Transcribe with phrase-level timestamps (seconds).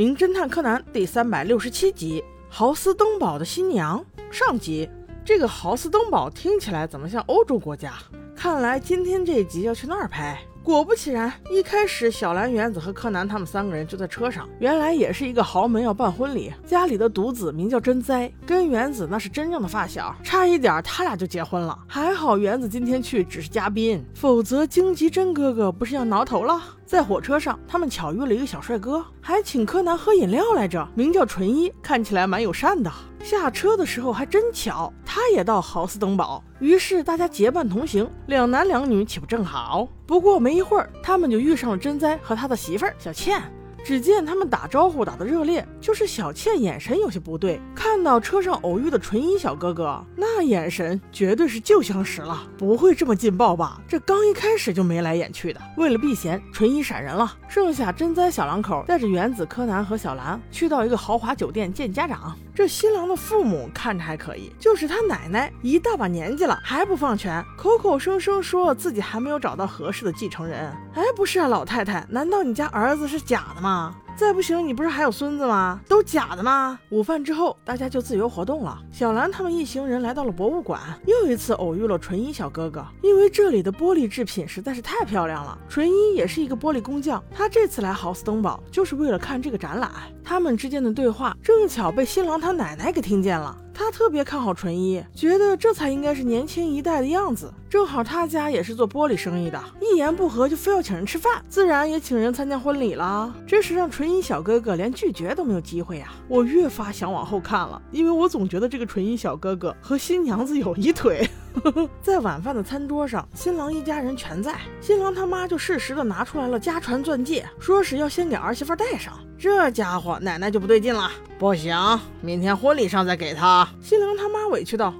[0.00, 4.02] 名侦探柯南》第三百六十七集《豪斯登堡的新娘》
[4.34, 4.88] 上集。
[5.26, 7.92] 这个豪斯登堡听起来怎么像欧洲国家？
[8.34, 10.40] 看来今天这一集要去那儿拍。
[10.62, 14.48] 果不其然，一开始小兰、原子和柯南他们三个人就在车上。
[14.58, 21.78] 原来也是一个豪门要办婚礼，家里的独子名叫真哉，跟原子那是真正的发小，差一点他俩就结婚了。
[21.86, 26.58] 还好原子今天去只是嘉宾，否则荆棘真哥哥不是要挠头了。
[26.90, 32.90] 在火车上，他们巧遇了一个小帅哥，还请柯南喝饮料来着，名叫纯一，看起来蛮友善的。
[33.22, 39.86] 下车的时候还真巧，他也到豪斯登堡，于是大家结伴同行，两男两女岂不正好？
[40.04, 43.40] 不过没一会儿，他们就遇上了真哉和他的媳妇儿小倩。
[43.84, 53.80] 只见他们打招呼打得热烈，就是小倩眼神有些不对，看到车上偶遇的纯一小哥哥，那眼神绝对是旧相识了，不会这么劲爆吧？
[53.88, 55.60] 这刚一开始就眉来眼去的。
[55.76, 62.32] 为了避嫌，纯一闪人了，剩下真哉小两口带着原子、柯南和小兰去到一个豪华酒店见家长。
[62.54, 70.72] 这新郎的父母看着还可以，就是他奶奶一大把年纪了还不放权，口口声声说自己还没有找到合适的继承人。
[70.94, 73.96] 哎，不是啊，老太太，难道你家儿子是假的吗？
[74.20, 75.80] 再不行，你不是还有孙子吗？
[75.88, 76.78] 都假的吗？
[76.90, 78.78] 午饭之后，大家就自由活动了。
[78.92, 82.84] 小兰他们一行人来到了博物馆，又一次偶遇了纯一小哥哥。
[83.02, 87.24] 因为这里的玻璃制品实在是太漂亮了，纯一也是一个玻璃工匠。
[87.34, 89.90] 他这次来豪斯登堡，就是为了看这个展览。
[90.22, 93.56] 他们之间的对话正巧被新郎他奶奶给听见了。
[93.80, 97.50] 他特别看好纯一，觉得这才应该是年轻一代的样子。
[97.66, 103.34] 正好他家也是做玻璃生意的，一言不合就非要请人吃饭，自然也请人参加婚礼了。
[103.46, 106.12] 这是让纯一小哥哥连拒绝都没有机会呀！
[106.28, 111.26] 我越发想往后看了，因为我总觉得这个纯一小哥哥和新娘子有一腿。
[112.02, 119.12] 在晚饭的餐桌上，新郎一家人全在，新郎他妈就适时的拿出来了家传钻戒，说是要先给儿媳妇戴上。
[119.38, 121.74] 这家伙奶奶就不对劲了，不行，
[122.20, 123.68] 明天婚礼上再给他。
[123.80, 124.94] 新郎他妈委屈道：“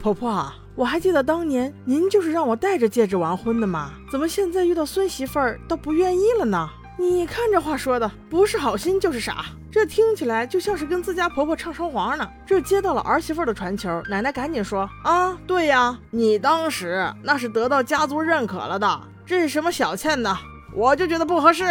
[0.00, 6.68] 婆婆，我还记得当年您就是让我带着戒指完婚的嘛，怎么现在遇到孙媳妇儿都不愿意了呢？
[6.98, 9.46] 你看这话说的，不是好心就是傻。
[9.78, 12.28] 这听起来就像是跟自家婆婆唱双簧呢。
[12.44, 20.36] 这接到了儿媳妇的传球，奶奶赶紧说：啊，对呀，你当时那是得到家族认可了的，这是什么小倩的，
[20.74, 21.64] 我就觉得不合适。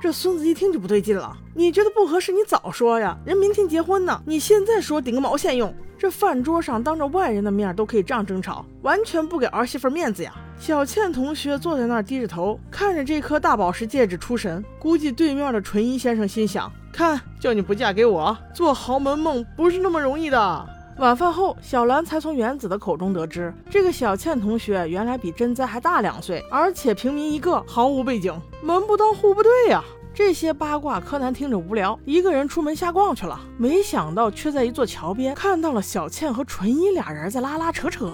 [0.00, 3.16] 这孙子一听就不对劲了，你觉得不合适，你早说呀！
[3.24, 5.72] 人明天结婚呢，你现在说顶个毛线用？
[5.96, 10.34] 这饭桌上当着外人的面都可以这样争吵，完全不给儿媳妇面子呀！
[10.58, 20.66] 小倩同学坐在那儿低着头，看着这颗大宝石戒指出神，估计对面的纯一先生心想：看，叫你不嫁给我，做豪门梦不是那么容易的。
[20.98, 29.82] 晚饭后，小兰才从原子的口中得知，这个小倩同学原来比真哉还大两岁，而且平民一个，毫无背景，门不当户不对呀。
[30.14, 33.40] 这些八卦，柯南听着无聊，一个人出门瞎逛去了。
[33.56, 38.12] 没想到，却在一座桥边看到了小倩和纯一俩人在拉拉扯扯。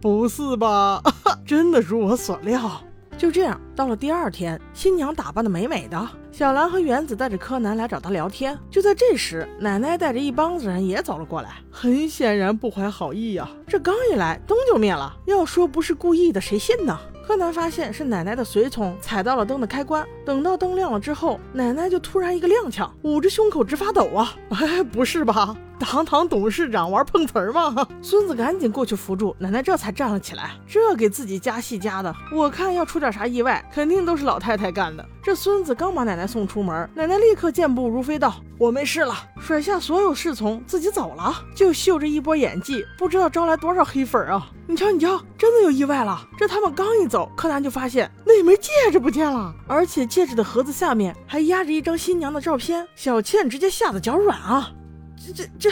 [0.00, 1.00] 不是吧？
[1.46, 2.68] 真的如我所料。
[3.16, 8.56] 就这样，到了第二天，新娘打扮的美美的，小兰和原子带着柯南来找他聊天。
[8.70, 13.48] 就在这时，奶奶带着一帮子人也走了过来，很显然不怀好意呀。
[13.66, 15.12] 这刚一来，灯就灭了。
[15.26, 16.96] 要说不是故意的，谁信呢？
[17.26, 24.32] 柯南发现是奶奶的随从踩到了灯的开关，等到灯亮了之后，奶奶就突然一个踉跄，捂着胸口直发抖啊！
[24.54, 25.56] 哎，不是吧？
[25.80, 27.86] 堂堂董事长玩碰瓷儿吗？
[28.02, 30.52] 孙子赶紧过去扶住奶奶，这才站了起来。
[30.66, 35.04] 这给自己加戏加的，我看要出点啥意外，肯定都是老太太干的。
[35.22, 41.34] 这孙子刚把奶奶送出门，奶奶立刻健步如飞道：“我没事了。”甩下所有侍从，自己走了。
[41.54, 44.50] 就秀着一波演技，不知道招来多少黑粉啊！
[44.66, 46.28] 你瞧，你瞧，真的有意外了。
[46.36, 52.86] 这他们刚一走，柯南就发现那枚戒指不见了，而且戒指的盒子下面还压着一张新娘的照片。
[52.94, 54.70] 小倩直接吓得脚软啊！
[55.16, 55.70] 这这这，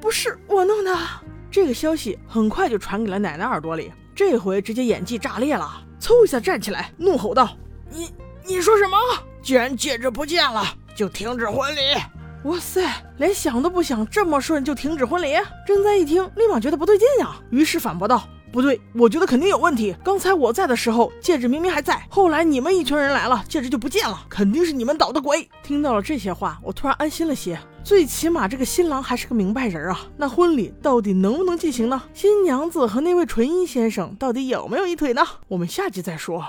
[0.00, 0.96] 不是我弄的。
[1.50, 7.56] 这个消息很快就传给了奶奶耳朵里，这回直接演技炸裂了，嗖一下站起来，怒吼道
[7.90, 8.12] ：“你
[8.46, 8.96] 你说什么？
[9.48, 10.62] 既然戒指不见了，
[10.94, 11.80] 就停止婚礼！”
[12.44, 12.86] 哇塞，
[13.16, 15.36] 连想都不想，这么顺就停止婚礼？
[15.66, 18.28] 真哉一听，立马觉得不对劲呀，于是反驳道。
[18.52, 19.96] 不对，我觉得肯定有问题。
[20.04, 25.48] 刚才我在的时候，戒指明明还在，后来你们一群人来了，戒指就不见了，肯定是你们捣的鬼。
[25.62, 29.98] 听到了这些话，我突然安心了些，最起码这个新郎还是个明白人啊。
[30.18, 32.02] 那婚礼到底能不能进行呢？
[32.12, 35.26] 新娘子和那位纯一先生到底有没有一腿呢？
[35.48, 36.44] 我们下集再说。